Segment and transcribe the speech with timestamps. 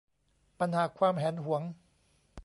[0.59, 1.61] ปัญหาความแหนหวง